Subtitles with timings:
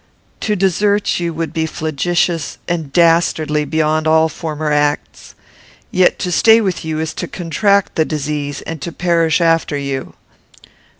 [0.39, 5.35] "To desert you would be flagitious and dastardly beyond all former acts;
[5.91, 10.15] yet to stay with you is to contract the disease, and to perish after you.